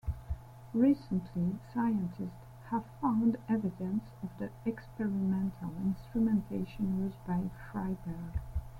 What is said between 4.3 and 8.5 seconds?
the experimental instrumentation used by Freiberg.